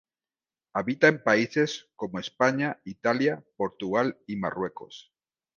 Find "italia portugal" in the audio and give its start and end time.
2.85-4.17